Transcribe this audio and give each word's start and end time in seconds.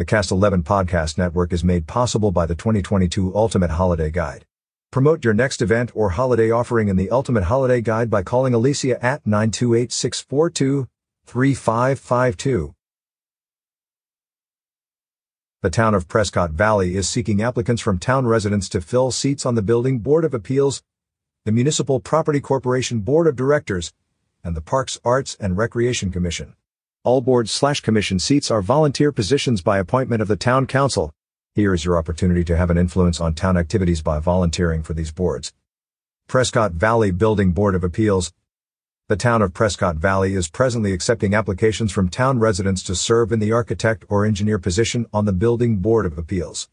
The 0.00 0.06
Cast 0.06 0.30
11 0.30 0.62
podcast 0.62 1.18
network 1.18 1.52
is 1.52 1.62
made 1.62 1.86
possible 1.86 2.32
by 2.32 2.46
the 2.46 2.54
2022 2.54 3.36
Ultimate 3.36 3.72
Holiday 3.72 4.10
Guide. 4.10 4.46
Promote 4.90 5.26
your 5.26 5.34
next 5.34 5.60
event 5.60 5.90
or 5.94 6.08
holiday 6.08 6.50
offering 6.50 6.88
in 6.88 6.96
the 6.96 7.10
Ultimate 7.10 7.44
Holiday 7.44 7.82
Guide 7.82 8.08
by 8.08 8.22
calling 8.22 8.54
Alicia 8.54 8.96
at 9.04 9.26
928 9.26 9.92
642 9.92 10.88
3552. 11.26 12.74
The 15.60 15.68
town 15.68 15.94
of 15.94 16.08
Prescott 16.08 16.52
Valley 16.52 16.96
is 16.96 17.06
seeking 17.06 17.42
applicants 17.42 17.82
from 17.82 17.98
town 17.98 18.26
residents 18.26 18.70
to 18.70 18.80
fill 18.80 19.10
seats 19.10 19.44
on 19.44 19.54
the 19.54 19.60
Building 19.60 19.98
Board 19.98 20.24
of 20.24 20.32
Appeals, 20.32 20.82
the 21.44 21.52
Municipal 21.52 22.00
Property 22.00 22.40
Corporation 22.40 23.00
Board 23.00 23.26
of 23.26 23.36
Directors, 23.36 23.92
and 24.42 24.56
the 24.56 24.62
Parks, 24.62 24.98
Arts, 25.04 25.36
and 25.38 25.58
Recreation 25.58 26.10
Commission. 26.10 26.54
All 27.02 27.22
board 27.22 27.48
slash 27.48 27.80
commission 27.80 28.18
seats 28.18 28.50
are 28.50 28.60
volunteer 28.60 29.10
positions 29.10 29.62
by 29.62 29.78
appointment 29.78 30.20
of 30.20 30.28
the 30.28 30.36
town 30.36 30.66
council. 30.66 31.14
Here 31.54 31.72
is 31.72 31.82
your 31.82 31.96
opportunity 31.96 32.44
to 32.44 32.58
have 32.58 32.68
an 32.68 32.76
influence 32.76 33.22
on 33.22 33.32
town 33.32 33.56
activities 33.56 34.02
by 34.02 34.18
volunteering 34.18 34.82
for 34.82 34.92
these 34.92 35.10
boards. 35.10 35.54
Prescott 36.28 36.72
Valley 36.72 37.10
Building 37.10 37.52
Board 37.52 37.74
of 37.74 37.82
Appeals. 37.82 38.34
The 39.08 39.16
town 39.16 39.40
of 39.40 39.54
Prescott 39.54 39.96
Valley 39.96 40.34
is 40.34 40.50
presently 40.50 40.92
accepting 40.92 41.32
applications 41.32 41.90
from 41.90 42.10
town 42.10 42.38
residents 42.38 42.82
to 42.82 42.94
serve 42.94 43.32
in 43.32 43.38
the 43.38 43.50
architect 43.50 44.04
or 44.10 44.26
engineer 44.26 44.58
position 44.58 45.06
on 45.10 45.24
the 45.24 45.32
Building 45.32 45.78
Board 45.78 46.04
of 46.04 46.18
Appeals. 46.18 46.68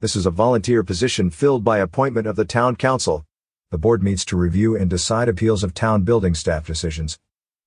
This 0.00 0.14
is 0.14 0.26
a 0.26 0.30
volunteer 0.30 0.82
position 0.82 1.30
filled 1.30 1.64
by 1.64 1.78
appointment 1.78 2.26
of 2.26 2.36
the 2.36 2.44
town 2.44 2.76
council. 2.76 3.24
The 3.70 3.78
board 3.78 4.02
meets 4.02 4.26
to 4.26 4.36
review 4.36 4.76
and 4.76 4.90
decide 4.90 5.30
appeals 5.30 5.64
of 5.64 5.72
town 5.72 6.02
building 6.02 6.34
staff 6.34 6.66
decisions. 6.66 7.18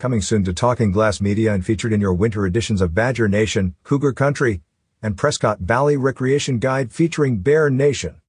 Coming 0.00 0.22
soon 0.22 0.42
to 0.44 0.54
Talking 0.54 0.90
Glass 0.90 1.20
Media 1.20 1.52
and 1.52 1.64
featured 1.64 1.92
in 1.92 2.00
your 2.00 2.14
winter 2.14 2.46
editions 2.46 2.80
of 2.80 2.94
Badger 2.94 3.28
Nation, 3.28 3.74
Cougar 3.84 4.14
Country, 4.14 4.62
and 5.02 5.18
Prescott 5.18 5.60
Valley 5.60 5.98
Recreation 5.98 6.58
Guide 6.58 6.92
featuring 6.92 7.40
Bear 7.40 7.68
Nation. 7.68 8.21